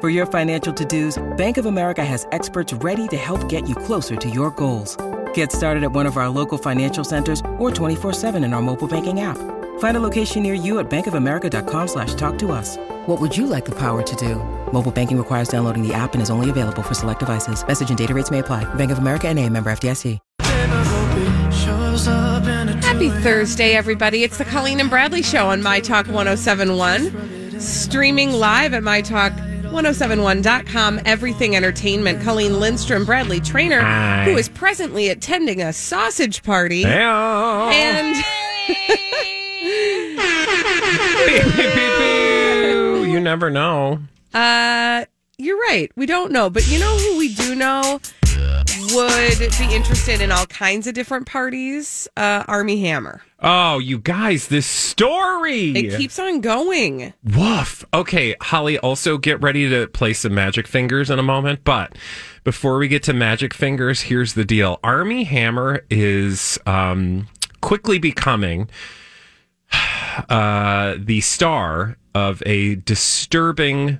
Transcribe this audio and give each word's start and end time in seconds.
For 0.00 0.10
your 0.10 0.26
financial 0.26 0.72
to-dos, 0.72 1.20
Bank 1.36 1.56
of 1.58 1.66
America 1.66 2.04
has 2.04 2.24
experts 2.30 2.72
ready 2.72 3.08
to 3.08 3.16
help 3.16 3.48
get 3.48 3.68
you 3.68 3.74
closer 3.74 4.14
to 4.14 4.30
your 4.30 4.52
goals. 4.52 4.96
Get 5.34 5.50
started 5.50 5.82
at 5.82 5.90
one 5.90 6.06
of 6.06 6.16
our 6.16 6.28
local 6.28 6.56
financial 6.56 7.02
centers 7.02 7.40
or 7.58 7.72
24-7 7.72 8.36
in 8.44 8.52
our 8.52 8.62
mobile 8.62 8.86
banking 8.86 9.22
app. 9.22 9.36
Find 9.80 9.96
a 9.96 10.00
location 10.00 10.44
near 10.44 10.54
you 10.54 10.78
at 10.78 10.88
bankofamerica.com 10.88 11.88
slash 11.88 12.14
talk 12.14 12.38
to 12.38 12.52
us. 12.52 12.76
What 13.06 13.20
would 13.20 13.36
you 13.36 13.48
like 13.48 13.64
the 13.64 13.74
power 13.74 14.04
to 14.04 14.16
do? 14.16 14.36
Mobile 14.72 14.92
banking 14.92 15.18
requires 15.18 15.48
downloading 15.48 15.82
the 15.82 15.92
app 15.92 16.12
and 16.12 16.22
is 16.22 16.30
only 16.30 16.48
available 16.48 16.84
for 16.84 16.94
select 16.94 17.18
devices. 17.18 17.66
Message 17.66 17.88
and 17.88 17.98
data 17.98 18.14
rates 18.14 18.30
may 18.30 18.38
apply. 18.38 18.72
Bank 18.74 18.92
of 18.92 18.98
America 18.98 19.26
and 19.26 19.36
a 19.36 19.48
member 19.48 19.68
FDIC. 19.68 20.20
Happy 22.84 23.10
Thursday, 23.10 23.72
everybody. 23.72 24.22
It's 24.22 24.38
the 24.38 24.44
Colleen 24.44 24.78
and 24.78 24.88
Bradley 24.88 25.22
Show 25.22 25.48
on 25.48 25.60
My 25.60 25.80
Talk 25.80 26.06
1071. 26.06 27.60
Streaming 27.60 28.30
live 28.32 28.72
at 28.74 28.84
My 28.84 29.02
Talk 29.02 29.32
1071.com. 29.70 31.00
Everything 31.04 31.56
Entertainment. 31.56 32.22
Colleen 32.22 32.58
Lindstrom, 32.60 33.04
Bradley 33.04 33.40
Traynor, 33.40 33.82
who 34.24 34.36
is 34.36 34.48
presently 34.48 35.08
attending 35.08 35.60
a 35.62 35.72
sausage 35.72 36.42
party. 36.42 36.84
And 36.84 38.16
you 43.06 43.20
never 43.20 43.50
know. 43.50 44.00
uh, 44.34 45.04
you're 45.40 45.58
right. 45.58 45.90
We 45.96 46.06
don't 46.06 46.32
know. 46.32 46.50
But 46.50 46.68
you 46.68 46.78
know 46.80 46.96
who 46.96 47.18
we 47.18 47.32
do 47.34 47.54
know 47.54 48.00
would 48.92 49.38
be 49.38 49.74
interested 49.74 50.20
in 50.20 50.32
all 50.32 50.46
kinds 50.46 50.86
of 50.86 50.94
different 50.94 51.26
parties? 51.26 52.08
Uh, 52.16 52.44
Armie 52.48 52.80
Hammer. 52.80 53.22
Oh, 53.40 53.78
you 53.78 53.98
guys, 53.98 54.48
this 54.48 54.66
story. 54.66 55.70
It 55.70 55.96
keeps 55.96 56.18
on 56.18 56.40
going. 56.40 57.12
Woof. 57.22 57.84
Okay, 57.94 58.34
Holly, 58.40 58.78
also 58.78 59.16
get 59.18 59.40
ready 59.40 59.68
to 59.68 59.86
play 59.86 60.12
some 60.12 60.34
magic 60.34 60.66
fingers 60.66 61.10
in 61.10 61.18
a 61.18 61.22
moment. 61.22 61.60
But 61.62 61.96
before 62.44 62.78
we 62.78 62.88
get 62.88 63.02
to 63.04 63.12
magic 63.12 63.54
fingers, 63.54 64.02
here's 64.02 64.34
the 64.34 64.44
deal 64.44 64.80
Armie 64.82 65.24
Hammer 65.24 65.84
is 65.90 66.58
um, 66.66 67.28
quickly 67.60 67.98
becoming 67.98 68.68
uh, 70.28 70.96
the 70.98 71.20
star 71.20 71.96
of 72.14 72.42
a 72.44 72.76
disturbing 72.76 73.98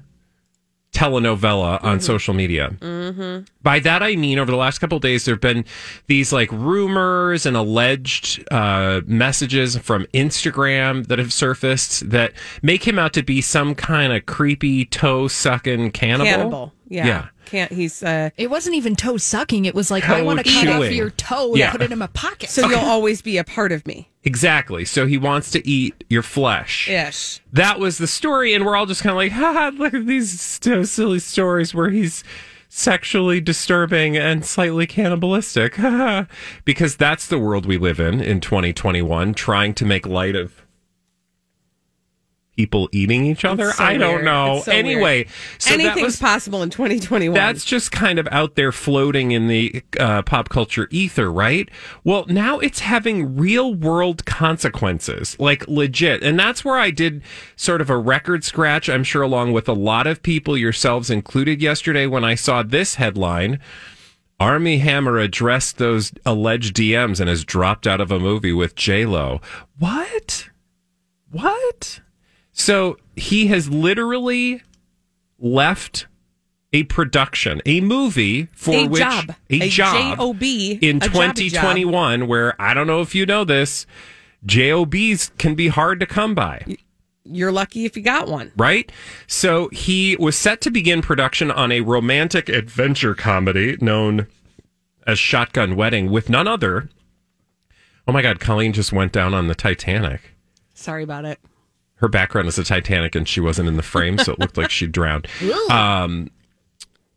telenovela 0.92 1.82
on 1.84 2.00
social 2.00 2.34
media. 2.34 2.70
Mm-hmm. 2.80 3.44
By 3.62 3.78
that 3.80 4.02
I 4.02 4.16
mean, 4.16 4.38
over 4.38 4.50
the 4.50 4.56
last 4.56 4.78
couple 4.78 4.96
of 4.96 5.02
days, 5.02 5.24
there 5.24 5.34
have 5.34 5.40
been 5.40 5.64
these 6.06 6.32
like 6.32 6.50
rumors 6.50 7.46
and 7.46 7.56
alleged 7.56 8.44
uh, 8.50 9.02
messages 9.06 9.76
from 9.78 10.06
Instagram 10.14 11.06
that 11.08 11.18
have 11.18 11.32
surfaced 11.32 12.10
that 12.10 12.32
make 12.62 12.86
him 12.86 12.98
out 12.98 13.12
to 13.14 13.22
be 13.22 13.40
some 13.40 13.74
kind 13.74 14.12
of 14.12 14.26
creepy 14.26 14.84
toe 14.84 15.28
sucking 15.28 15.90
cannibal. 15.92 16.24
Cannibal. 16.24 16.72
Yeah. 16.88 17.06
Yeah. 17.06 17.26
Can't 17.46 17.72
he's 17.72 18.02
uh 18.02 18.30
It 18.36 18.50
wasn't 18.50 18.76
even 18.76 18.96
toe 18.96 19.16
sucking. 19.16 19.64
It 19.66 19.74
was 19.74 19.90
like, 19.90 20.08
I 20.08 20.22
want 20.22 20.38
to 20.38 20.44
cut 20.44 20.68
off 20.68 20.76
chewing. 20.82 20.96
your 20.96 21.10
toe 21.10 21.54
Yeah. 21.54 21.66
and 21.66 21.72
put 21.72 21.82
it 21.82 21.92
in 21.92 21.98
my 21.98 22.06
pocket. 22.08 22.48
so 22.50 22.68
you'll 22.68 22.78
always 22.80 23.22
be 23.22 23.36
a 23.38 23.44
part 23.44 23.72
of 23.72 23.86
me. 23.86 24.08
Exactly. 24.24 24.84
So 24.84 25.06
he 25.06 25.16
wants 25.18 25.50
to 25.52 25.66
eat 25.68 26.04
your 26.08 26.22
flesh. 26.22 26.88
Yes. 26.88 27.40
that 27.52 27.78
was 27.78 27.98
the 27.98 28.06
story, 28.06 28.52
and 28.54 28.64
we're 28.66 28.76
all 28.76 28.84
just 28.86 29.02
kind 29.02 29.12
of 29.12 29.16
like, 29.16 29.32
ha, 29.32 29.70
look 29.74 29.94
at 29.94 30.06
these 30.06 30.40
so 30.40 30.82
silly 30.82 31.18
stories 31.18 31.74
where 31.74 31.88
he's 31.90 32.24
sexually 32.68 33.40
disturbing 33.40 34.16
and 34.18 34.44
slightly 34.44 34.86
cannibalistic, 34.86 35.76
because 36.66 36.96
that's 36.96 37.26
the 37.26 37.38
world 37.38 37.64
we 37.64 37.78
live 37.78 37.98
in 38.00 38.20
in 38.20 38.40
2021, 38.40 39.32
trying 39.34 39.72
to 39.74 39.86
make 39.86 40.06
light 40.06 40.36
of 40.36 40.62
people 42.58 42.88
eating 42.90 43.24
each 43.24 43.44
other. 43.44 43.70
so 43.70 43.84
I 43.84 43.96
don't 43.96 44.14
weird. 44.14 44.24
know. 44.24 44.62
So 44.64 44.72
anyway, 44.72 45.26
so 45.58 45.74
Anything's 45.74 46.02
was 46.02 46.18
possible 46.18 46.60
in 46.60 46.70
2021. 46.70 47.32
that's 47.32 47.64
just 47.64 47.92
kind 47.92 48.18
of 48.18 48.26
out 48.32 48.56
there 48.56 48.72
floating 48.72 49.30
in 49.30 49.46
the 49.46 49.80
uh, 50.00 50.22
pop 50.22 50.48
culture 50.48 50.88
ether, 50.90 51.30
right? 51.30 51.68
Well, 52.02 52.24
now 52.26 52.58
it's 52.58 52.80
having 52.80 53.36
real 53.36 53.72
world 53.72 54.26
consequences, 54.26 55.38
like 55.38 55.68
legit. 55.68 56.24
And 56.24 56.36
that's 56.36 56.64
where 56.64 56.76
I 56.78 56.90
did 56.90 57.22
sort 57.54 57.80
of 57.80 57.90
a 57.90 57.96
record 57.96 58.42
scratch, 58.42 58.88
I'm 58.88 59.04
sure, 59.04 59.22
along 59.22 59.52
with 59.52 59.68
a 59.68 59.72
lot 59.72 60.08
of 60.08 60.20
people, 60.24 60.56
yourselves 60.56 61.10
included, 61.10 61.62
yesterday 61.62 62.06
when 62.06 62.24
I 62.24 62.34
saw 62.34 62.64
this 62.64 62.96
headline. 62.96 63.60
Armie 64.40 64.78
Hammer 64.78 65.18
addressed 65.18 65.78
those 65.78 66.12
alleged 66.26 66.76
DMs 66.76 67.20
and 67.20 67.28
has 67.28 67.44
dropped 67.44 67.86
out 67.86 68.00
of 68.00 68.10
a 68.10 68.18
movie 68.18 68.52
with 68.52 68.74
J 68.74 69.04
Lo. 69.04 69.40
What? 69.78 70.48
What? 71.30 72.00
So 72.58 72.98
he 73.16 73.46
has 73.46 73.70
literally 73.70 74.62
left 75.38 76.06
a 76.72 76.82
production, 76.82 77.62
a 77.64 77.80
movie 77.80 78.48
for 78.52 78.74
A 78.74 78.88
which 78.88 79.00
job. 79.00 79.32
a, 79.48 79.62
A 79.62 79.68
job 79.68 80.16
J-O-B, 80.16 80.78
in 80.82 80.96
a 80.96 81.00
job. 81.00 81.12
2021, 81.12 82.26
where 82.26 82.60
I 82.60 82.74
don't 82.74 82.86
know 82.88 83.00
if 83.00 83.14
you 83.14 83.24
know 83.24 83.44
this, 83.44 83.86
jobs 84.44 85.30
can 85.38 85.54
be 85.54 85.68
hard 85.68 86.00
to 86.00 86.06
come 86.06 86.34
by 86.34 86.64
You're 87.24 87.52
lucky 87.52 87.84
if 87.84 87.96
you 87.96 88.02
got 88.02 88.28
one. 88.28 88.52
right? 88.56 88.90
So 89.28 89.68
he 89.68 90.16
was 90.16 90.36
set 90.36 90.60
to 90.62 90.70
begin 90.70 91.00
production 91.00 91.50
on 91.50 91.70
a 91.72 91.80
romantic 91.80 92.48
adventure 92.48 93.14
comedy 93.14 93.78
known 93.80 94.26
as 95.06 95.18
Shotgun 95.18 95.74
Wedding 95.76 96.10
with 96.10 96.28
none 96.28 96.48
other. 96.48 96.90
Oh 98.06 98.12
my 98.12 98.20
God, 98.20 98.40
Colleen 98.40 98.72
just 98.72 98.92
went 98.92 99.12
down 99.12 99.32
on 99.32 99.46
the 99.46 99.54
Titanic. 99.54 100.34
Sorry 100.74 101.02
about 101.04 101.24
it. 101.24 101.38
Her 101.98 102.08
background 102.08 102.48
is 102.48 102.56
the 102.56 102.64
Titanic 102.64 103.14
and 103.14 103.26
she 103.28 103.40
wasn't 103.40 103.68
in 103.68 103.76
the 103.76 103.82
frame, 103.82 104.18
so 104.18 104.32
it 104.32 104.38
looked 104.38 104.56
like 104.56 104.70
she 104.70 104.86
drowned. 104.86 105.26
Um, 105.70 106.30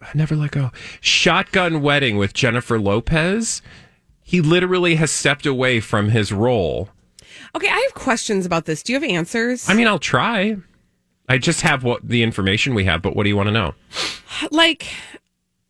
I 0.02 0.09
never 0.16 0.36
let 0.36 0.52
go. 0.52 0.72
Shotgun 1.00 1.81
Wedding 1.81 2.18
with 2.18 2.34
Jennifer 2.34 2.80
Lopez. 2.80 3.62
He 4.24 4.41
literally 4.41 4.96
has 4.96 5.12
stepped 5.12 5.46
away 5.46 5.80
from 5.80 6.09
his 6.09 6.31
role. 6.31 6.90
Okay, 7.56 7.68
I 7.68 7.80
have 7.80 7.94
questions 7.94 8.46
about 8.46 8.66
this. 8.66 8.81
Do 8.81 8.94
you 8.94 9.00
have 9.00 9.08
answers? 9.08 9.70
I 9.70 9.74
mean, 9.74 9.88
I'll 9.88 10.00
try. 10.00 10.58
I 11.30 11.38
just 11.38 11.62
have 11.62 11.84
what 11.84 12.08
the 12.08 12.24
information 12.24 12.74
we 12.74 12.86
have, 12.86 13.02
but 13.02 13.16
what 13.16 13.24
do 13.24 13.30
you 13.30 13.38
want 13.38 13.47
to 13.47 13.53
know? 13.53 13.75
like 14.52 14.88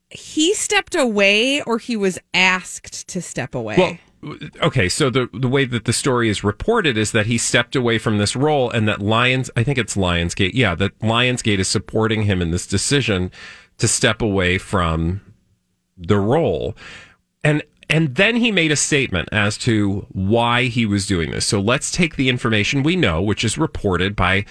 he 0.09 0.53
stepped 0.53 0.95
away 0.95 1.61
or 1.61 1.77
he 1.77 1.95
was 1.95 2.17
asked 2.33 3.07
to 3.09 3.21
step 3.21 3.53
away. 3.55 3.75
Well, 3.77 3.97
okay, 4.61 4.89
so 4.89 5.09
the 5.09 5.29
the 5.33 5.47
way 5.47 5.65
that 5.65 5.85
the 5.85 5.93
story 5.93 6.29
is 6.29 6.43
reported 6.43 6.97
is 6.97 7.11
that 7.11 7.25
he 7.25 7.37
stepped 7.37 7.75
away 7.75 7.97
from 7.97 8.17
this 8.17 8.35
role 8.35 8.69
and 8.69 8.87
that 8.87 9.01
Lions, 9.01 9.49
I 9.55 9.63
think 9.63 9.77
it's 9.77 9.95
Lionsgate, 9.95 10.51
yeah, 10.53 10.75
that 10.75 10.97
Lionsgate 10.99 11.59
is 11.59 11.67
supporting 11.67 12.23
him 12.23 12.41
in 12.41 12.51
this 12.51 12.67
decision 12.67 13.31
to 13.77 13.87
step 13.87 14.21
away 14.21 14.57
from 14.57 15.21
the 15.97 16.17
role. 16.17 16.75
And 17.43 17.63
and 17.89 18.15
then 18.15 18.37
he 18.37 18.51
made 18.51 18.71
a 18.71 18.77
statement 18.77 19.27
as 19.31 19.57
to 19.59 20.05
why 20.11 20.65
he 20.65 20.85
was 20.85 21.05
doing 21.05 21.31
this. 21.31 21.45
So 21.45 21.59
let's 21.59 21.91
take 21.91 22.15
the 22.15 22.29
information 22.29 22.83
we 22.83 22.95
know, 22.95 23.21
which 23.21 23.43
is 23.43 23.57
reported 23.57 24.15
by 24.15 24.45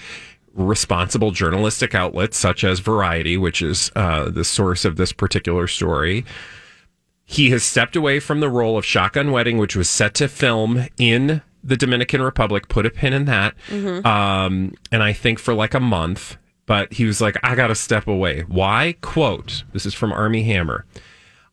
responsible 0.53 1.31
journalistic 1.31 1.95
outlets 1.95 2.37
such 2.37 2.63
as 2.63 2.79
Variety, 2.79 3.37
which 3.37 3.61
is 3.61 3.91
uh, 3.95 4.29
the 4.29 4.43
source 4.43 4.85
of 4.85 4.95
this 4.97 5.11
particular 5.11 5.65
story. 5.67 6.25
He 7.31 7.49
has 7.51 7.63
stepped 7.63 7.95
away 7.95 8.19
from 8.19 8.41
the 8.41 8.49
role 8.49 8.77
of 8.77 8.85
Shotgun 8.85 9.31
Wedding, 9.31 9.57
which 9.57 9.75
was 9.75 9.89
set 9.89 10.13
to 10.15 10.27
film 10.27 10.87
in 10.97 11.41
the 11.63 11.77
Dominican 11.77 12.21
Republic. 12.21 12.67
Put 12.67 12.85
a 12.85 12.89
pin 12.89 13.13
in 13.13 13.23
that. 13.25 13.55
Um, 14.05 14.73
and 14.91 15.01
I 15.01 15.13
think 15.13 15.39
for 15.39 15.53
like 15.53 15.73
a 15.73 15.79
month. 15.79 16.35
But 16.65 16.93
he 16.93 17.05
was 17.05 17.21
like, 17.21 17.37
I 17.43 17.55
got 17.55 17.67
to 17.67 17.75
step 17.75 18.07
away. 18.07 18.41
Why? 18.41 18.95
Quote, 19.01 19.63
this 19.73 19.85
is 19.85 19.93
from 19.93 20.11
Armie 20.11 20.43
Hammer. 20.43 20.85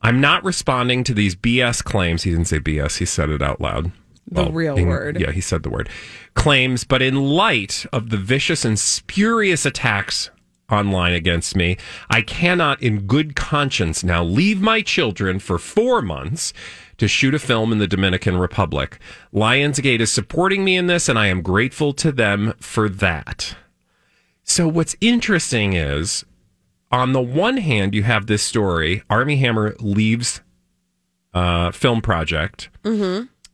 I'm 0.03 0.21
not 0.21 0.45
responding 0.45 1.05
to 1.05 1.15
these 1.15 1.35
BS 1.37 1.83
claims. 1.83 2.25
He 2.25 2.31
didn't 2.31 2.47
say 2.47 2.59
BS, 2.59 2.99
he 2.99 3.05
said 3.05 3.31
it 3.31 3.43
out 3.43 3.61
loud. 3.61 3.93
The 4.31 4.51
real 4.51 4.77
in- 4.77 4.89
word. 4.89 5.21
Yeah, 5.21 5.31
he 5.31 5.41
said 5.41 5.63
the 5.63 5.71
word. 5.71 5.89
Claims, 6.35 6.85
but 6.85 7.03
in 7.03 7.17
light 7.17 7.87
of 7.93 8.11
the 8.11 8.17
vicious 8.17 8.65
and 8.65 8.79
spurious 8.79 9.65
attacks 9.65 10.31
online 10.71 11.13
against 11.13 11.57
me, 11.57 11.77
I 12.11 12.23
cannot, 12.23 12.83
in 12.83 13.07
good 13.07 13.35
conscience, 13.35 14.05
now 14.05 14.23
leave 14.23 14.61
my 14.61 14.83
children 14.83 15.39
for 15.39 15.59
four 15.59 16.03
months 16.03 16.53
to 16.99 17.09
shoot 17.09 17.35
a 17.35 17.39
film 17.39 17.73
in 17.73 17.79
the 17.79 17.87
Dominican 17.87 18.37
Republic. 18.37 18.99
Lionsgate 19.33 20.01
is 20.01 20.13
supporting 20.13 20.65
me 20.65 20.77
in 20.77 20.87
this, 20.87 21.09
and 21.09 21.19
I 21.19 21.29
am 21.29 21.43
grateful 21.43 21.93
to 21.95 22.13
them 22.13 22.55
for 22.61 22.89
that. 22.89 23.57
So, 24.43 24.67
what's 24.67 24.97
interesting 25.01 25.75
is 25.75 26.25
on 26.91 27.13
the 27.13 27.21
one 27.21 27.59
hand, 27.59 27.95
you 27.95 28.03
have 28.03 28.27
this 28.27 28.43
story 28.43 29.03
Armie 29.11 29.37
Hammer 29.37 29.77
leaves 29.79 30.41
uh, 31.35 31.71
film 31.71 32.01
project 32.01 32.71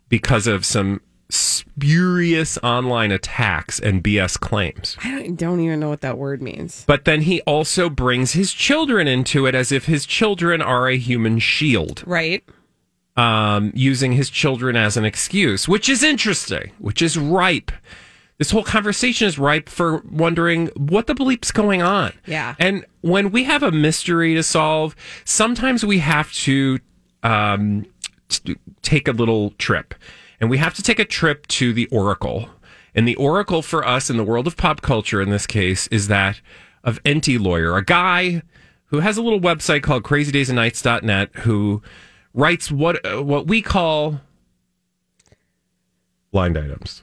because 0.08 0.46
of 0.46 0.64
some 0.64 1.00
spurious 1.34 2.58
online 2.62 3.10
attacks 3.12 3.78
and 3.80 4.02
BS 4.02 4.38
claims. 4.38 4.96
I 5.02 5.10
don't, 5.10 5.36
don't 5.36 5.60
even 5.60 5.80
know 5.80 5.88
what 5.88 6.00
that 6.02 6.18
word 6.18 6.40
means. 6.42 6.84
But 6.86 7.04
then 7.04 7.22
he 7.22 7.40
also 7.42 7.88
brings 7.90 8.32
his 8.32 8.52
children 8.52 9.06
into 9.08 9.46
it 9.46 9.54
as 9.54 9.72
if 9.72 9.86
his 9.86 10.06
children 10.06 10.62
are 10.62 10.88
a 10.88 10.96
human 10.96 11.38
shield, 11.38 12.02
Right? 12.06 12.44
um, 13.16 13.70
using 13.74 14.12
his 14.12 14.30
children 14.30 14.76
as 14.76 14.96
an 14.96 15.04
excuse, 15.04 15.68
which 15.68 15.88
is 15.88 16.02
interesting, 16.02 16.72
which 16.78 17.00
is 17.02 17.16
ripe. 17.16 17.70
This 18.38 18.50
whole 18.50 18.64
conversation 18.64 19.28
is 19.28 19.38
ripe 19.38 19.68
for 19.68 19.98
wondering 20.10 20.66
what 20.76 21.06
the 21.06 21.14
bleep's 21.14 21.52
going 21.52 21.82
on. 21.82 22.12
Yeah. 22.26 22.56
And 22.58 22.84
when 23.02 23.30
we 23.30 23.44
have 23.44 23.62
a 23.62 23.70
mystery 23.70 24.34
to 24.34 24.42
solve, 24.42 24.96
sometimes 25.24 25.84
we 25.84 25.98
have 26.00 26.32
to 26.32 26.80
um, 27.22 27.86
t- 28.28 28.56
take 28.82 29.06
a 29.06 29.12
little 29.12 29.50
trip. 29.58 29.94
And 30.40 30.50
we 30.50 30.58
have 30.58 30.74
to 30.74 30.82
take 30.82 30.98
a 30.98 31.04
trip 31.04 31.46
to 31.48 31.72
the 31.72 31.86
Oracle. 31.86 32.48
And 32.94 33.08
the 33.08 33.16
Oracle 33.16 33.62
for 33.62 33.86
us 33.86 34.10
in 34.10 34.16
the 34.16 34.24
world 34.24 34.46
of 34.46 34.56
pop 34.56 34.82
culture 34.82 35.20
in 35.20 35.30
this 35.30 35.46
case 35.46 35.86
is 35.88 36.08
that 36.08 36.40
of 36.82 37.02
Enty 37.02 37.40
Lawyer, 37.40 37.76
a 37.76 37.84
guy 37.84 38.42
who 38.86 39.00
has 39.00 39.16
a 39.16 39.22
little 39.22 39.40
website 39.40 39.82
called 39.82 40.02
crazydaysandnights.net 40.04 41.30
who 41.38 41.82
writes 42.32 42.70
what 42.70 43.04
uh, 43.04 43.22
what 43.22 43.46
we 43.46 43.62
call 43.62 44.20
blind 46.30 46.58
items. 46.58 47.02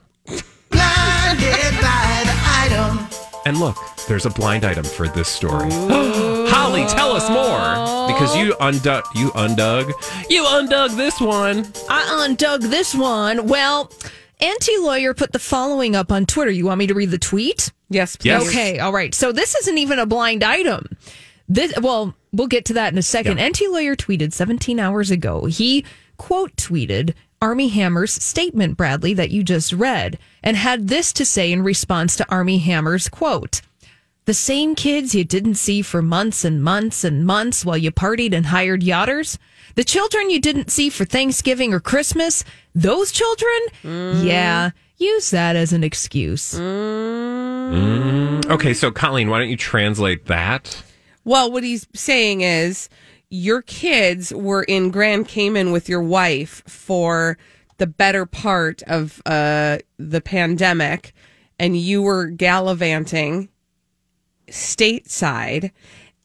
And 3.44 3.58
look, 3.58 3.76
there's 4.06 4.24
a 4.24 4.30
blind 4.30 4.64
item 4.64 4.84
for 4.84 5.08
this 5.08 5.28
story. 5.28 5.68
Holly, 6.52 6.84
tell 6.86 7.12
us 7.12 7.28
more 7.30 8.12
because 8.12 8.36
you 8.36 8.52
undug, 8.54 9.02
you 9.14 9.30
undug, 9.30 9.88
you 10.28 10.44
undug 10.44 10.96
this 10.96 11.20
one. 11.20 11.66
I 11.88 12.26
undug 12.28 12.62
this 12.68 12.94
one. 12.94 13.46
Well, 13.48 13.90
Enty 14.40 14.82
Lawyer 14.82 15.14
put 15.14 15.32
the 15.32 15.38
following 15.38 15.96
up 15.96 16.12
on 16.12 16.26
Twitter. 16.26 16.50
You 16.50 16.66
want 16.66 16.78
me 16.78 16.86
to 16.88 16.94
read 16.94 17.10
the 17.10 17.18
tweet? 17.18 17.72
Yes, 17.88 18.16
please. 18.16 18.26
Yes. 18.26 18.48
Okay, 18.48 18.78
all 18.78 18.92
right. 18.92 19.14
So 19.14 19.32
this 19.32 19.54
isn't 19.54 19.78
even 19.78 19.98
a 19.98 20.06
blind 20.06 20.42
item. 20.44 20.86
This 21.48 21.72
well, 21.80 22.14
we'll 22.32 22.48
get 22.48 22.66
to 22.66 22.74
that 22.74 22.92
in 22.92 22.98
a 22.98 23.02
second. 23.02 23.38
Yeah. 23.38 23.48
Enty 23.48 23.70
Lawyer 23.70 23.96
tweeted 23.96 24.32
17 24.32 24.78
hours 24.78 25.10
ago. 25.10 25.46
He 25.46 25.84
quote 26.18 26.54
tweeted 26.56 27.14
Armie 27.40 27.68
Hammer's 27.68 28.12
statement, 28.12 28.76
Bradley, 28.76 29.14
that 29.14 29.30
you 29.30 29.42
just 29.42 29.72
read, 29.72 30.18
and 30.42 30.56
had 30.56 30.88
this 30.88 31.12
to 31.14 31.24
say 31.24 31.50
in 31.50 31.62
response 31.62 32.14
to 32.16 32.30
Armie 32.30 32.58
Hammer's 32.58 33.08
quote. 33.08 33.62
The 34.24 34.34
same 34.34 34.76
kids 34.76 35.16
you 35.16 35.24
didn't 35.24 35.56
see 35.56 35.82
for 35.82 36.00
months 36.00 36.44
and 36.44 36.62
months 36.62 37.02
and 37.02 37.26
months 37.26 37.64
while 37.64 37.76
you 37.76 37.90
partied 37.90 38.32
and 38.32 38.46
hired 38.46 38.80
yachters? 38.80 39.36
The 39.74 39.82
children 39.82 40.30
you 40.30 40.40
didn't 40.40 40.70
see 40.70 40.90
for 40.90 41.04
Thanksgiving 41.04 41.74
or 41.74 41.80
Christmas? 41.80 42.44
Those 42.72 43.10
children? 43.10 43.58
Yeah, 44.24 44.70
use 44.96 45.30
that 45.30 45.56
as 45.56 45.72
an 45.72 45.82
excuse. 45.82 46.54
Okay, 48.48 48.74
so 48.74 48.92
Colleen, 48.92 49.28
why 49.28 49.40
don't 49.40 49.48
you 49.48 49.56
translate 49.56 50.26
that? 50.26 50.80
Well, 51.24 51.50
what 51.50 51.64
he's 51.64 51.88
saying 51.92 52.42
is 52.42 52.88
your 53.28 53.62
kids 53.62 54.32
were 54.32 54.62
in 54.62 54.92
Grand 54.92 55.26
Cayman 55.26 55.72
with 55.72 55.88
your 55.88 56.02
wife 56.02 56.62
for 56.68 57.38
the 57.78 57.88
better 57.88 58.24
part 58.24 58.82
of 58.84 59.20
uh, 59.26 59.78
the 59.98 60.20
pandemic, 60.20 61.12
and 61.58 61.76
you 61.76 62.02
were 62.02 62.26
gallivanting 62.26 63.48
stateside 64.48 65.70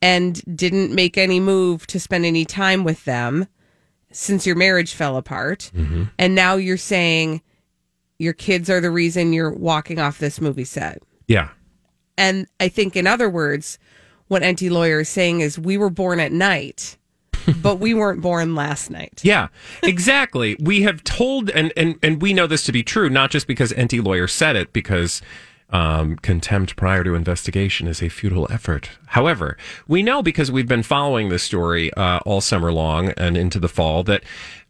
and 0.01 0.41
didn't 0.55 0.93
make 0.93 1.17
any 1.17 1.39
move 1.39 1.87
to 1.87 1.99
spend 1.99 2.25
any 2.25 2.45
time 2.45 2.83
with 2.83 3.03
them 3.05 3.47
since 4.11 4.45
your 4.45 4.55
marriage 4.55 4.93
fell 4.93 5.17
apart. 5.17 5.71
Mm-hmm. 5.75 6.03
And 6.17 6.35
now 6.35 6.55
you're 6.55 6.77
saying 6.77 7.41
your 8.19 8.33
kids 8.33 8.69
are 8.69 8.81
the 8.81 8.91
reason 8.91 9.33
you're 9.33 9.53
walking 9.53 9.99
off 9.99 10.19
this 10.19 10.41
movie 10.41 10.63
set. 10.63 11.01
Yeah. 11.27 11.49
And 12.17 12.47
I 12.59 12.69
think, 12.69 12.95
in 12.95 13.05
other 13.05 13.29
words, 13.29 13.77
what 14.27 14.41
Enty 14.41 14.69
Lawyer 14.69 15.01
is 15.01 15.09
saying 15.09 15.41
is 15.41 15.59
we 15.59 15.77
were 15.77 15.89
born 15.89 16.19
at 16.19 16.31
night, 16.31 16.97
but 17.61 17.75
we 17.75 17.93
weren't 17.93 18.21
born 18.21 18.55
last 18.55 18.89
night. 18.89 19.21
Yeah, 19.23 19.49
exactly. 19.83 20.57
we 20.59 20.81
have 20.81 21.03
told, 21.03 21.49
and, 21.51 21.71
and, 21.77 21.97
and 22.01 22.21
we 22.21 22.33
know 22.33 22.47
this 22.47 22.63
to 22.63 22.71
be 22.71 22.83
true, 22.83 23.09
not 23.09 23.29
just 23.29 23.47
because 23.47 23.71
Enty 23.73 24.03
Lawyer 24.03 24.27
said 24.27 24.55
it, 24.55 24.73
because 24.73 25.21
um, 25.69 26.15
contempt 26.17 26.75
prior 26.75 27.03
to 27.03 27.15
investigation 27.15 27.87
is 27.87 28.01
a 28.01 28.09
futile 28.09 28.47
effort. 28.49 28.89
However, 29.07 29.57
we 29.87 30.01
know 30.01 30.23
because 30.23 30.51
we've 30.51 30.67
been 30.67 30.83
following 30.83 31.29
this 31.29 31.43
story 31.43 31.93
uh, 31.95 32.19
all 32.25 32.41
summer 32.41 32.71
long 32.71 33.09
and 33.11 33.35
into 33.35 33.59
the 33.59 33.67
fall 33.67 34.03
that 34.03 34.23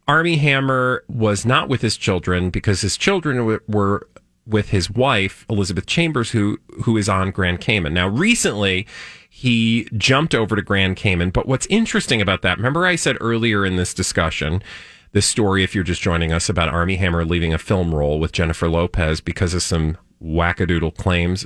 Armie 0.08 0.38
Hammer 0.38 1.04
was 1.08 1.46
not 1.46 1.70
with 1.70 1.82
his 1.82 1.98
children 1.98 2.50
because 2.50 2.82
his 2.82 2.98
children 2.98 3.38
w- 3.38 3.60
were 3.68 4.08
with 4.48 4.70
his 4.70 4.90
wife 4.90 5.46
Elizabeth 5.50 5.86
Chambers, 5.86 6.32
who 6.32 6.58
who 6.84 6.98
is 6.98 7.10
on 7.10 7.32
Grand 7.32 7.60
Cayman. 7.60 7.94
Now, 7.94 8.08
recently, 8.08 8.88
he 9.30 9.88
jumped 9.98 10.34
over 10.34 10.56
to 10.56 10.62
Grand 10.62 10.96
Cayman. 10.96 11.30
But 11.32 11.48
what's 11.48 11.68
interesting 11.68 12.22
about 12.22 12.42
that? 12.42 12.58
Remember, 12.58 12.86
I 12.86 12.96
said 12.96 13.18
earlier 13.20 13.66
in 13.66 13.76
this 13.76 13.94
discussion, 13.94 14.64
this 15.12 15.26
story, 15.26 15.64
if 15.64 15.76
you're 15.76 15.84
just 15.84 16.02
joining 16.02 16.32
us, 16.32 16.50
about 16.50 16.70
Armie 16.70 16.96
Hammer 16.96 17.26
leaving 17.26 17.54
a 17.54 17.60
film 17.60 17.94
role 17.94 18.20
with 18.20 18.32
Jennifer 18.32 18.70
Lopez 18.70 19.22
because 19.22 19.54
of 19.54 19.62
some 19.62 19.98
wackadoodle 20.24 20.96
claims, 20.98 21.46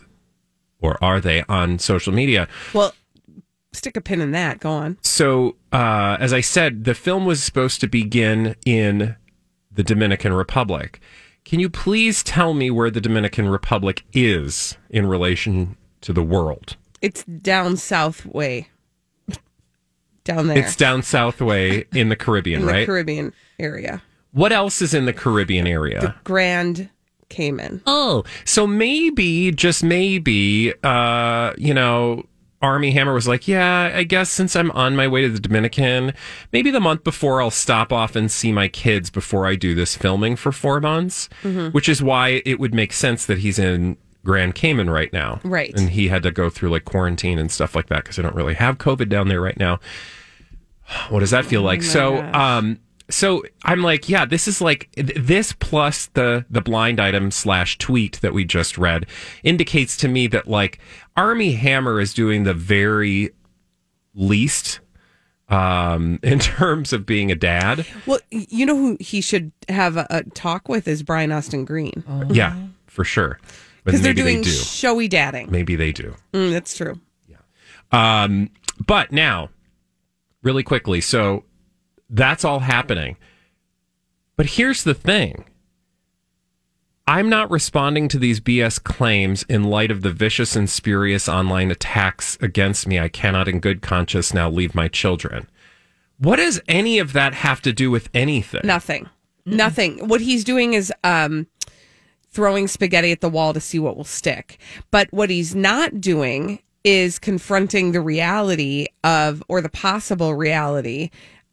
or 0.80 1.02
are 1.04 1.20
they 1.20 1.44
on 1.50 1.80
social 1.80 2.14
media? 2.14 2.48
Well, 2.74 2.94
stick 3.74 3.96
a 3.98 4.02
pin 4.02 4.22
in 4.22 4.32
that. 4.32 4.60
Go 4.60 4.72
on. 4.72 4.98
So, 5.02 5.56
uh, 5.72 6.18
as 6.20 6.34
I 6.34 6.42
said, 6.42 6.84
the 6.84 6.94
film 6.94 7.26
was 7.26 7.44
supposed 7.44 7.82
to 7.82 7.88
begin 7.88 8.56
in 8.66 9.16
the 9.72 9.84
Dominican 9.84 10.34
Republic. 10.34 11.00
Can 11.46 11.60
you 11.60 11.70
please 11.70 12.24
tell 12.24 12.54
me 12.54 12.70
where 12.70 12.92
the 12.92 13.02
Dominican 13.02 13.50
Republic 13.50 14.04
is 14.14 14.78
in 14.90 15.08
relation 15.08 15.76
to 16.02 16.14
the 16.14 16.24
world? 16.24 16.76
It's 17.02 17.24
down 17.24 17.78
south 17.78 18.26
way. 18.26 18.68
Down 20.24 20.48
there. 20.48 20.60
It's 20.60 20.76
down 20.76 21.02
south 21.02 21.42
way 21.42 21.86
in 21.96 22.10
the 22.10 22.16
Caribbean, 22.16 22.62
in 22.62 22.68
the 22.68 22.74
right? 22.74 22.86
Caribbean 22.86 23.34
area. 23.58 24.04
what 24.32 24.52
else 24.52 24.80
is 24.82 24.94
in 24.94 25.06
the 25.06 25.14
Caribbean 25.14 25.66
area? 25.66 26.16
Grand 26.24 26.90
Cayman. 27.32 27.82
Oh, 27.88 28.24
so 28.46 28.68
maybe, 28.68 29.52
just 29.52 29.84
maybe, 29.84 30.74
uh, 30.84 31.54
you 31.58 31.74
know, 31.74 32.26
Armie 32.62 32.92
Hammer 32.92 33.14
was 33.14 33.28
like, 33.28 33.48
yeah, 33.48 33.92
I 33.96 34.04
guess 34.04 34.30
since 34.30 34.56
I'm 34.56 34.70
on 34.72 34.96
my 34.96 35.08
way 35.08 35.24
to 35.24 35.30
the 35.30 35.40
Dominican, 35.40 36.14
maybe 36.52 36.70
the 36.70 36.80
month 36.80 37.04
before 37.04 37.42
I'll 37.42 37.50
stop 37.50 37.92
off 37.92 38.16
and 38.16 38.32
see 38.32 38.52
my 38.52 38.68
kids 38.68 39.10
before 39.10 39.48
I 39.48 39.56
do 39.56 39.74
this 39.74 39.96
filming 39.96 40.36
for 40.36 40.52
four 40.52 40.80
months, 40.80 41.28
which 41.72 41.90
is 41.90 42.04
why 42.04 42.44
it 42.46 42.60
would 42.60 42.74
make 42.76 42.94
sense 42.94 43.26
that 43.26 43.40
he's 43.40 43.58
in 43.58 43.98
Grand 44.24 44.54
Cayman 44.54 44.92
right 44.92 45.12
now. 45.12 45.40
Right. 45.44 45.74
And 45.76 45.90
he 45.90 46.10
had 46.10 46.22
to 46.22 46.32
go 46.32 46.52
through 46.52 46.70
like 46.70 46.86
quarantine 46.86 47.40
and 47.40 47.52
stuff 47.52 47.76
like 47.76 47.88
that 47.88 48.04
because 48.04 48.20
I 48.20 48.22
don't 48.22 48.36
really 48.36 48.54
have 48.54 48.78
COVID 48.78 49.10
down 49.10 49.28
there 49.28 49.42
right 49.42 49.58
now. 49.58 49.80
What 51.10 51.22
does 51.22 51.32
that 51.32 51.46
feel 51.46 51.64
like? 51.64 51.82
So, 51.82 52.18
um, 52.18 52.80
so 53.12 53.44
I'm 53.64 53.82
like, 53.84 54.10
yeah, 54.10 54.26
this 54.26 54.48
is 54.48 54.62
like 54.62 54.90
this 54.96 55.54
plus 55.54 56.08
the 56.08 56.46
the 56.50 56.62
blind 56.62 57.00
item 57.00 57.30
slash 57.32 57.78
tweet 57.78 58.20
that 58.22 58.34
we 58.34 58.44
just 58.46 58.78
read 58.78 59.06
indicates 59.44 59.96
to 59.98 60.08
me 60.08 60.28
that 60.28 60.48
like 60.48 60.80
Armie 61.16 61.54
Hammer 61.54 62.00
is 62.00 62.14
doing 62.14 62.44
the 62.44 62.54
very 62.54 63.30
least 64.14 64.80
um 65.50 66.20
in 66.24 66.40
terms 66.40 66.94
of 66.94 67.06
being 67.06 67.32
a 67.32 67.36
dad. 67.36 67.86
Well, 68.06 68.20
you 68.32 68.66
know 68.66 68.76
who 68.76 68.98
he 69.00 69.22
should 69.22 69.52
have 69.70 69.98
a, 69.98 70.08
a 70.10 70.24
talk 70.24 70.68
with 70.70 70.88
is 70.88 71.04
Brian 71.04 71.32
Austin 71.32 71.66
Green 71.66 72.04
Yeah, 72.30 72.56
for 72.88 73.04
sure. 73.04 73.40
Because 73.84 74.02
they're 74.02 74.14
doing 74.14 74.38
they 74.38 74.44
do. 74.44 74.50
showy 74.52 75.08
dadding. 75.08 75.50
Maybe 75.50 75.76
they 75.76 75.92
do. 75.92 76.14
Mm, 76.34 76.52
that's 76.52 76.78
true. 76.78 77.00
Yeah. 77.28 77.38
Um, 77.92 78.52
but 78.86 79.12
now, 79.12 79.50
really 80.44 80.62
quickly, 80.62 81.02
so 81.02 81.44
that's 82.12 82.46
all 82.46 82.60
happening. 82.60 83.18
But 84.36 84.46
here's 84.46 84.84
the 84.84 84.94
thing 84.94 85.46
I'm 87.08 87.30
not 87.30 87.50
responding 87.50 88.08
to 88.10 88.20
these 88.20 88.40
BS 88.40 88.82
claims 88.84 89.44
in 89.44 89.64
light 89.64 89.92
of 89.92 90.02
the 90.02 90.12
vicious 90.12 90.56
and 90.56 90.70
spurious 90.70 91.28
online 91.28 91.72
attacks 91.72 92.38
against 92.42 92.88
me. 92.88 93.00
I 93.00 93.10
cannot, 93.10 93.48
in 93.48 93.60
good 93.60 93.82
conscience, 93.82 94.34
now 94.34 94.50
leave 94.50 94.76
my 94.76 94.88
children. 94.88 95.50
What 96.20 96.36
does 96.36 96.62
any 96.68 97.00
of 97.00 97.14
that 97.14 97.34
have 97.34 97.62
to 97.64 97.74
do 97.74 97.90
with 97.90 98.10
anything? 98.14 98.62
Nothing. 98.64 99.10
Nothing. 99.46 100.08
What 100.08 100.22
he's 100.22 100.44
doing 100.44 100.74
is 100.74 100.94
um, 101.04 101.48
throwing 102.30 102.68
spaghetti 102.68 103.12
at 103.12 103.22
the 103.22 103.30
wall 103.30 103.54
to 103.54 103.60
see 103.60 103.80
what 103.80 103.98
will 103.98 104.04
stick. 104.04 104.60
But 104.92 105.08
what 105.12 105.32
he's 105.32 105.56
not 105.56 106.00
doing 106.00 106.60
is 106.84 107.20
confronting 107.20 107.92
the 107.92 108.02
reality 108.02 108.86
of, 109.04 109.44
or 109.48 109.62
the 109.62 109.70
possible 109.70 110.36
reality 110.36 111.10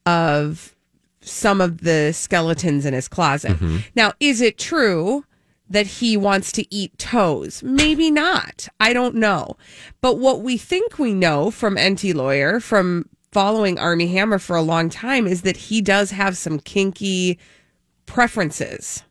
of 0.08 0.74
some 1.20 1.60
of 1.60 1.82
the 1.82 2.12
skeletons 2.12 2.86
in 2.86 2.94
his 2.94 3.08
closet. 3.08 3.52
Mm-hmm. 3.52 3.78
Now, 3.94 4.12
is 4.18 4.40
it 4.40 4.56
true 4.56 5.24
that 5.68 5.86
he 5.86 6.16
wants 6.16 6.50
to 6.52 6.74
eat 6.74 6.96
toes? 6.98 7.62
Maybe 7.62 8.10
not. 8.10 8.68
I 8.80 8.94
don't 8.94 9.16
know. 9.16 9.58
But 10.00 10.18
what 10.18 10.40
we 10.40 10.56
think 10.56 10.98
we 10.98 11.12
know 11.12 11.50
from 11.50 11.76
Enty 11.76 12.14
Lawyer, 12.14 12.58
from 12.58 13.08
following 13.32 13.78
Armie 13.78 14.06
Hammer 14.06 14.38
for 14.38 14.56
a 14.56 14.62
long 14.62 14.88
time 14.88 15.26
is 15.26 15.42
that 15.42 15.56
he 15.58 15.82
does 15.82 16.12
have 16.12 16.38
some 16.38 16.58
kinky 16.58 17.38
preferences. 18.06 19.02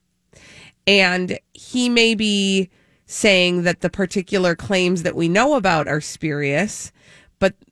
And 0.88 1.38
he 1.54 1.90
may 1.90 2.16
be 2.16 2.72
saying 3.06 3.62
that 3.64 3.82
the 3.82 3.90
particular 3.92 4.56
claims 4.56 5.04
that 5.04 5.16
we 5.16 5.30
know 5.30 5.54
about 5.54 5.88
are 5.88 6.02
spurious, 6.02 6.92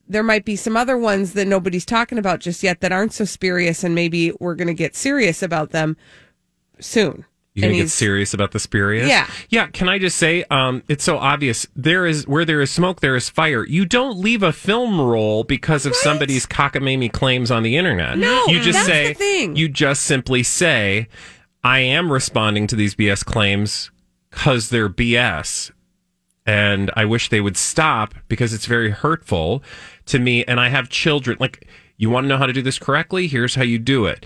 there 0.07 0.23
might 0.23 0.45
be 0.45 0.55
some 0.55 0.77
other 0.77 0.97
ones 0.97 1.33
that 1.33 1.47
nobody's 1.47 1.85
talking 1.85 2.17
about 2.17 2.39
just 2.39 2.63
yet 2.63 2.81
that 2.81 2.91
aren't 2.91 3.13
so 3.13 3.25
spurious, 3.25 3.83
and 3.83 3.95
maybe 3.95 4.31
we're 4.39 4.55
going 4.55 4.67
to 4.67 4.73
get 4.73 4.95
serious 4.95 5.41
about 5.41 5.71
them 5.71 5.97
soon. 6.79 7.25
You 7.53 7.63
And 7.63 7.71
gonna 7.71 7.83
get 7.83 7.89
serious 7.89 8.33
about 8.33 8.51
the 8.51 8.59
spurious? 8.59 9.07
Yeah. 9.07 9.29
Yeah. 9.47 9.67
Can 9.67 9.87
I 9.87 9.97
just 9.97 10.17
say, 10.17 10.43
um, 10.51 10.83
it's 10.89 11.05
so 11.05 11.17
obvious. 11.17 11.65
There 11.73 12.05
is 12.05 12.27
where 12.27 12.43
there 12.43 12.59
is 12.59 12.69
smoke, 12.69 12.99
there 12.99 13.15
is 13.15 13.29
fire. 13.29 13.65
You 13.65 13.85
don't 13.85 14.19
leave 14.19 14.43
a 14.43 14.51
film 14.51 14.99
roll 14.99 15.45
because 15.45 15.85
of 15.85 15.95
somebody's 15.95 16.45
cockamamie 16.45 17.13
claims 17.13 17.51
on 17.51 17.63
the 17.63 17.77
internet. 17.77 18.17
No, 18.17 18.47
you 18.47 18.59
just 18.59 18.73
that's 18.79 18.87
say 18.87 19.07
the 19.07 19.13
thing. 19.13 19.55
you 19.55 19.69
just 19.69 20.01
simply 20.01 20.43
say, 20.43 21.07
I 21.63 21.79
am 21.79 22.11
responding 22.11 22.67
to 22.67 22.75
these 22.75 22.93
BS 22.93 23.23
claims 23.23 23.89
because 24.31 24.67
they're 24.69 24.89
BS. 24.89 25.71
And 26.45 26.91
I 26.95 27.05
wish 27.05 27.29
they 27.29 27.41
would 27.41 27.57
stop 27.57 28.13
because 28.27 28.53
it's 28.53 28.67
very 28.67 28.91
hurtful 28.91 29.63
to 30.05 30.19
me. 30.19 30.45
And 30.45 30.59
I 30.59 30.69
have 30.69 30.89
children. 30.89 31.37
Like, 31.39 31.67
you 31.97 32.09
want 32.09 32.25
to 32.25 32.27
know 32.27 32.37
how 32.37 32.45
to 32.45 32.53
do 32.53 32.61
this 32.61 32.77
correctly? 32.77 33.27
Here's 33.27 33.55
how 33.55 33.63
you 33.63 33.79
do 33.79 34.05
it 34.05 34.25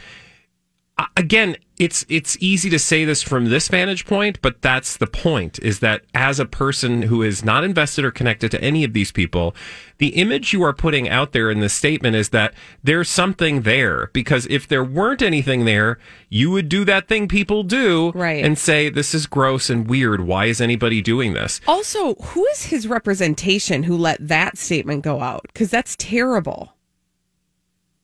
again 1.16 1.56
it's 1.80 2.06
it's 2.10 2.36
easy 2.42 2.70
to 2.70 2.78
say 2.78 3.06
this 3.06 3.24
from 3.24 3.46
this 3.46 3.70
vantage 3.70 4.06
point 4.06 4.38
but 4.42 4.62
that's 4.62 4.98
the 4.98 5.08
point 5.08 5.58
is 5.64 5.80
that 5.80 6.02
as 6.14 6.38
a 6.40 6.46
person 6.46 7.04
who 7.04 7.24
is 7.24 7.44
not 7.44 7.64
invested 7.64 8.04
or 8.04 8.12
connected 8.12 8.52
to 8.52 8.62
any 8.62 8.84
of 8.84 8.92
these 8.94 9.12
people 9.14 9.56
the 9.98 10.10
image 10.10 10.52
you 10.52 10.62
are 10.62 10.74
putting 10.74 11.08
out 11.08 11.32
there 11.32 11.50
in 11.50 11.62
this 11.62 11.74
statement 11.74 12.16
is 12.18 12.30
that 12.30 12.54
there's 12.84 13.08
something 13.10 13.62
there 13.62 14.10
because 14.14 14.46
if 14.48 14.68
there 14.68 14.84
weren't 14.84 15.22
anything 15.22 15.64
there 15.64 15.98
you 16.28 16.52
would 16.52 16.68
do 16.68 16.84
that 16.84 17.08
thing 17.08 17.28
people 17.30 17.64
do 17.64 18.12
Right. 18.14 18.44
and 18.44 18.58
say 18.58 18.90
this 18.90 19.14
is 19.16 19.26
gross 19.26 19.70
and 19.70 19.88
weird 19.90 20.22
why 20.22 20.46
is 20.46 20.60
anybody 20.60 21.02
doing 21.02 21.34
this 21.34 21.62
Also, 21.66 22.16
who 22.16 22.46
is 22.48 22.66
his 22.66 22.88
representation 22.88 23.84
who 23.84 23.96
let 23.96 24.18
that 24.28 24.58
statement 24.58 25.04
go 25.04 25.22
out? 25.22 25.44
Because 25.54 25.70
that's 25.72 25.96
terrible. 25.96 26.74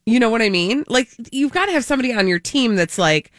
You 0.05 0.19
know 0.19 0.29
what 0.29 0.41
I 0.41 0.49
mean? 0.49 0.85
Like, 0.87 1.09
you've 1.31 1.51
got 1.51 1.65
to 1.65 1.71
have 1.71 1.83
somebody 1.83 2.13
on 2.13 2.27
your 2.27 2.37
team 2.39 2.75
that's 2.75 2.97
like, 2.97 3.31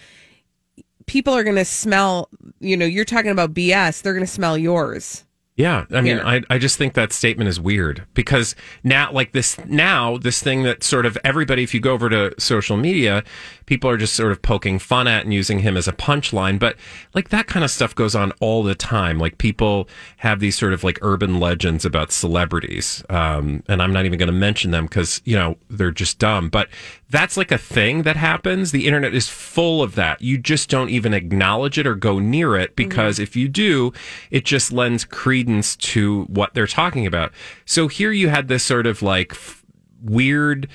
people 1.07 1.35
are 1.35 1.45
going 1.45 1.57
to 1.57 1.65
smell, 1.65 2.29
you 2.61 2.77
know, 2.77 2.87
you're 2.87 3.05
talking 3.05 3.31
about 3.31 3.55
BS, 3.55 4.03
they're 4.03 4.15
going 4.15 4.27
to 4.27 4.33
smell 4.33 4.57
yours. 4.57 5.26
Yeah, 5.57 5.87
I 5.91 6.03
mean. 6.03 6.19
I 6.21 6.43
I 6.51 6.59
just 6.59 6.77
think 6.77 6.93
that 6.95 7.15
statement 7.15 7.49
is 7.49 7.59
weird 7.59 8.05
because 8.13 8.55
now, 8.85 9.11
like 9.11 9.33
this 9.33 9.59
now, 9.65 10.19
this 10.19 10.43
thing 10.43 10.65
that 10.65 10.85
sort 10.85 11.07
of 11.07 11.17
everybody, 11.25 11.63
if 11.63 11.73
you 11.73 11.81
go 11.81 11.95
over 11.95 12.11
to 12.11 12.35
social 12.39 12.77
media, 12.77 13.25
people 13.65 13.89
are 13.89 13.97
just 13.97 14.15
sort 14.15 14.33
of 14.33 14.43
poking 14.43 14.79
fun 14.79 15.09
at 15.09 15.25
and 15.25 15.33
using 15.33 15.61
him 15.61 15.75
as 15.79 15.89
a 15.89 15.95
punchline. 15.95 16.59
But 16.59 16.77
like 17.15 17.31
that 17.31 17.47
kind 17.47 17.65
of 17.65 17.71
stuff 17.71 17.95
goes 17.95 18.15
on 18.15 18.33
all 18.33 18.63
the 18.63 18.75
time. 18.75 19.19
Like 19.19 19.39
people 19.39 19.89
have 20.19 20.41
these 20.41 20.59
sort 20.59 20.75
of 20.75 20.85
like 20.85 20.99
urban 21.01 21.41
legends 21.41 21.87
about 21.87 22.13
celebrities, 22.13 23.03
um, 23.09 23.63
and 23.67 23.81
I'm 23.81 23.95
not 23.95 24.05
even 24.05 24.19
going 24.19 24.27
to 24.27 24.35
mention 24.35 24.73
them 24.73 24.85
because 24.85 25.23
you 25.25 25.37
know 25.37 25.57
they're 25.71 25.91
just 25.91 26.19
dumb. 26.19 26.51
But 26.51 26.69
that's 27.09 27.39
like 27.39 27.51
a 27.51 27.59
thing 27.59 28.03
that 28.03 28.17
happens. 28.17 28.73
The 28.73 28.87
internet 28.87 29.15
is 29.15 29.31
full 29.31 29.83
of 29.83 29.95
that. 29.95 30.21
You 30.21 30.37
just 30.37 30.69
don't 30.69 30.91
even 30.91 31.15
acknowledge 31.15 31.79
it 31.79 31.87
or 31.87 31.95
go 31.95 32.19
near 32.19 32.57
it 32.57 32.77
because 32.77 33.19
if 33.19 33.37
you 33.37 33.49
do, 33.49 33.95
it 34.31 34.45
just 34.45 34.71
lends 34.71 35.07
credence 35.07 35.46
to 35.77 36.23
what 36.25 36.55
they're 36.55 36.67
talking 36.67 37.07
about. 37.07 37.33
So 37.65 37.89
here 37.89 38.13
you 38.13 38.29
had 38.29 38.49
this 38.49 38.63
sort 38.65 38.87
of 38.87 39.03
like 39.03 39.33
f- 39.33 39.65
weird 40.03 40.69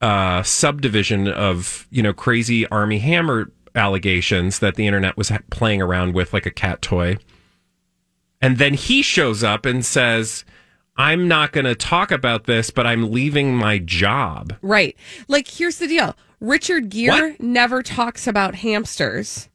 uh, 0.00 0.42
subdivision 0.42 1.28
of 1.28 1.86
you 1.90 2.02
know 2.02 2.12
crazy 2.12 2.66
Armie 2.68 2.98
Hammer 2.98 3.50
allegations 3.74 4.58
that 4.58 4.74
the 4.74 4.86
internet 4.86 5.16
was 5.16 5.28
ha- 5.30 5.38
playing 5.50 5.80
around 5.82 6.14
with 6.14 6.32
like 6.32 6.46
a 6.46 6.50
cat 6.50 6.82
toy, 6.82 7.16
and 8.40 8.58
then 8.58 8.74
he 8.74 9.02
shows 9.02 9.42
up 9.44 9.64
and 9.66 9.84
says. 9.84 10.44
I'm 10.98 11.28
not 11.28 11.52
going 11.52 11.66
to 11.66 11.74
talk 11.74 12.10
about 12.10 12.44
this, 12.44 12.70
but 12.70 12.86
I'm 12.86 13.12
leaving 13.12 13.54
my 13.54 13.76
job. 13.76 14.54
Right. 14.62 14.96
Like, 15.28 15.46
here's 15.46 15.76
the 15.76 15.86
deal 15.86 16.16
Richard 16.40 16.88
Gere 16.88 17.32
What? 17.32 17.40
never 17.42 17.82
talks 17.82 18.26
about 18.26 18.54
hamsters. 18.54 19.50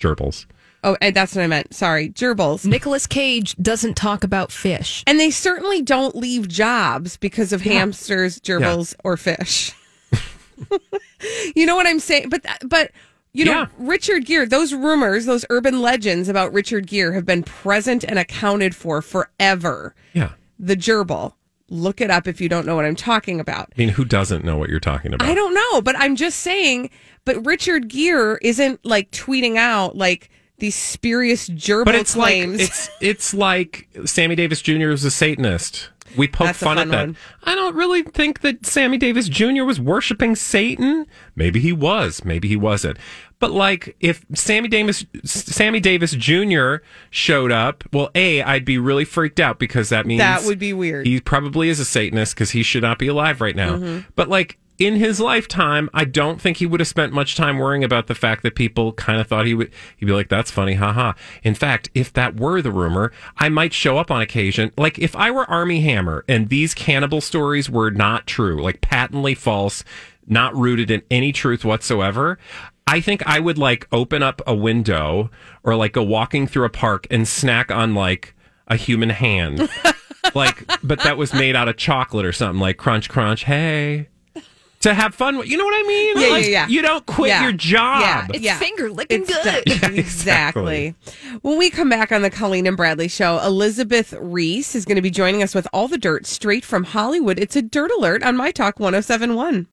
Gerbils. 0.00 0.46
Oh, 0.84 0.96
and 1.00 1.16
that's 1.16 1.34
what 1.34 1.42
I 1.42 1.46
meant. 1.46 1.74
Sorry, 1.74 2.10
gerbils. 2.10 2.66
Nicolas 2.66 3.06
Cage 3.06 3.56
doesn't 3.56 3.94
talk 3.94 4.22
about 4.22 4.52
fish. 4.52 5.02
And 5.06 5.18
they 5.18 5.30
certainly 5.30 5.80
don't 5.82 6.14
leave 6.14 6.46
jobs 6.46 7.16
because 7.16 7.52
of 7.52 7.62
hamsters, 7.62 8.38
gerbils, 8.38 8.94
or 9.02 9.16
fish. 9.16 9.72
you 11.56 11.66
know 11.66 11.74
what 11.76 11.86
I'm 11.86 12.00
saying? 12.00 12.28
But 12.28 12.44
uh, 12.46 12.66
but 12.66 12.90
you 13.32 13.44
know, 13.44 13.52
Yeah. 13.52 13.66
Richard 13.78 14.26
Gere, 14.26 14.46
those 14.46 14.72
rumors, 14.72 15.24
those 15.26 15.44
urban 15.50 15.80
legends 15.82 16.28
about 16.28 16.52
Richard 16.52 16.86
Gere 16.86 17.14
have 17.14 17.26
been 17.26 17.42
present 17.42 18.04
and 18.04 18.18
accounted 18.18 18.76
for 18.76 19.02
forever. 19.02 19.94
Yeah. 20.12 20.32
The 20.58 20.76
gerbil. 20.76 21.32
Look 21.70 22.00
it 22.02 22.10
up 22.10 22.28
if 22.28 22.40
you 22.42 22.48
don't 22.48 22.66
know 22.66 22.76
what 22.76 22.84
I'm 22.84 22.94
talking 22.94 23.40
about. 23.40 23.72
I 23.74 23.78
mean, 23.78 23.88
who 23.88 24.04
doesn't 24.04 24.44
know 24.44 24.56
what 24.58 24.68
you're 24.68 24.78
talking 24.78 25.14
about? 25.14 25.26
I 25.26 25.34
don't 25.34 25.54
know, 25.54 25.80
but 25.80 25.96
I'm 25.98 26.14
just 26.14 26.40
saying. 26.40 26.90
But 27.24 27.44
Richard 27.46 27.88
Gere 27.88 28.36
isn't 28.42 28.84
like 28.84 29.10
tweeting 29.10 29.56
out 29.56 29.96
like 29.96 30.30
these 30.58 30.74
spurious 30.76 31.48
gerbil 31.48 31.84
but 31.84 31.94
it's 31.94 32.14
claims. 32.14 32.58
like 32.58 32.68
it's 32.68 32.90
it's 33.00 33.34
like 33.34 33.88
Sammy 34.04 34.34
Davis 34.34 34.62
Jr. 34.62 34.88
was 34.88 35.04
a 35.04 35.10
Satanist. 35.10 35.90
We 36.16 36.28
poke 36.28 36.48
That's 36.48 36.58
fun, 36.58 36.76
fun 36.76 36.88
at 36.88 36.90
that. 36.92 37.06
one. 37.08 37.16
I 37.42 37.54
don't 37.56 37.74
really 37.74 38.02
think 38.02 38.42
that 38.42 38.64
Sammy 38.66 38.98
Davis 38.98 39.28
Jr. 39.28 39.64
was 39.64 39.80
worshiping 39.80 40.36
Satan. 40.36 41.06
Maybe 41.34 41.58
he 41.58 41.72
was. 41.72 42.24
Maybe 42.24 42.46
he 42.46 42.56
wasn't. 42.56 42.98
But 43.40 43.50
like, 43.50 43.96
if 44.00 44.24
Sammy 44.32 44.68
Davis 44.68 45.04
Sammy 45.24 45.80
Davis 45.80 46.12
Jr. 46.12 46.76
showed 47.10 47.50
up, 47.50 47.82
well, 47.92 48.10
a 48.14 48.42
I'd 48.42 48.64
be 48.64 48.78
really 48.78 49.04
freaked 49.04 49.40
out 49.40 49.58
because 49.58 49.88
that 49.88 50.06
means 50.06 50.20
That 50.20 50.44
would 50.44 50.58
be 50.58 50.72
weird. 50.72 51.06
He 51.06 51.20
probably 51.20 51.68
is 51.68 51.80
a 51.80 51.84
Satanist 51.84 52.34
because 52.34 52.50
he 52.52 52.62
should 52.62 52.82
not 52.82 52.98
be 52.98 53.08
alive 53.08 53.40
right 53.40 53.56
now. 53.56 53.76
Mm-hmm. 53.76 54.08
But 54.14 54.28
like 54.28 54.58
in 54.78 54.96
his 54.96 55.20
lifetime, 55.20 55.88
I 55.94 56.04
don't 56.04 56.40
think 56.40 56.56
he 56.56 56.66
would 56.66 56.80
have 56.80 56.88
spent 56.88 57.12
much 57.12 57.36
time 57.36 57.58
worrying 57.58 57.84
about 57.84 58.08
the 58.08 58.14
fact 58.14 58.42
that 58.42 58.56
people 58.56 58.92
kind 58.92 59.20
of 59.20 59.26
thought 59.28 59.46
he 59.46 59.54
would. 59.54 59.70
He'd 59.96 60.06
be 60.06 60.12
like, 60.12 60.28
"That's 60.28 60.50
funny, 60.50 60.74
haha." 60.74 61.12
In 61.42 61.54
fact, 61.54 61.90
if 61.94 62.12
that 62.14 62.36
were 62.36 62.60
the 62.60 62.72
rumor, 62.72 63.12
I 63.36 63.48
might 63.48 63.72
show 63.72 63.98
up 63.98 64.10
on 64.10 64.20
occasion. 64.20 64.72
Like 64.76 64.98
if 64.98 65.14
I 65.14 65.30
were 65.30 65.48
Armie 65.48 65.82
Hammer 65.82 66.24
and 66.28 66.48
these 66.48 66.74
cannibal 66.74 67.20
stories 67.20 67.70
were 67.70 67.90
not 67.90 68.26
true, 68.26 68.60
like 68.62 68.80
patently 68.80 69.34
false, 69.34 69.84
not 70.26 70.56
rooted 70.56 70.90
in 70.90 71.02
any 71.10 71.32
truth 71.32 71.64
whatsoever. 71.64 72.38
I 72.86 73.00
think 73.00 73.26
I 73.26 73.40
would 73.40 73.58
like 73.58 73.88
open 73.92 74.22
up 74.22 74.42
a 74.46 74.54
window 74.54 75.30
or 75.62 75.74
like 75.74 75.92
go 75.92 76.02
walking 76.02 76.46
through 76.46 76.66
a 76.66 76.70
park 76.70 77.06
and 77.10 77.26
snack 77.26 77.70
on 77.70 77.94
like 77.94 78.34
a 78.68 78.76
human 78.76 79.10
hand. 79.10 79.68
like, 80.34 80.66
but 80.82 81.00
that 81.00 81.16
was 81.16 81.32
made 81.32 81.56
out 81.56 81.68
of 81.68 81.76
chocolate 81.76 82.26
or 82.26 82.32
something 82.32 82.60
like 82.60 82.76
crunch, 82.76 83.08
crunch. 83.08 83.44
Hey, 83.44 84.08
to 84.84 84.94
have 84.94 85.14
fun. 85.14 85.36
with- 85.38 85.48
You 85.48 85.56
know 85.58 85.64
what 85.64 85.74
I 85.74 85.82
mean? 85.88 86.16
Yeah, 86.20 86.28
Like, 86.28 86.44
yeah, 86.44 86.50
yeah. 86.50 86.66
You 86.68 86.82
don't 86.82 87.04
quit 87.06 87.28
Yeah. 87.28 87.42
your 87.42 87.52
job. 87.52 88.00
Yeah. 88.00 88.26
It's 88.34 88.44
Yeah. 88.44 88.58
finger 88.58 88.90
licking 88.90 89.22
It's 89.22 89.32
good. 89.44 89.64
the- 89.66 89.98
exactly. 89.98 90.94
When 91.42 91.58
we 91.58 91.70
come 91.70 91.88
back 91.88 92.12
on 92.12 92.22
the 92.22 92.30
Colleen 92.30 92.66
and 92.66 92.76
Bradley 92.76 93.08
show, 93.08 93.38
Elizabeth 93.44 94.12
Reese 94.20 94.74
is 94.74 94.84
going 94.84 94.96
to 94.96 95.02
be 95.02 95.10
joining 95.10 95.42
us 95.42 95.54
with 95.54 95.66
all 95.72 95.88
the 95.88 95.98
dirt 95.98 96.26
straight 96.26 96.64
from 96.64 96.84
Hollywood. 96.84 97.38
It's 97.38 97.56
a 97.56 97.62
dirt 97.62 97.90
alert 97.98 98.22
on 98.22 98.36
My 98.36 98.50
Talk 98.50 98.78
1071. 98.80 99.62